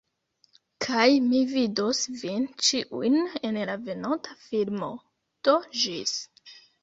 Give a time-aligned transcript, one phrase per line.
[0.85, 3.19] Kaj mi vidos vin ĉiujn
[3.49, 4.89] en la venonta filmo.
[5.49, 6.17] Do ĝis.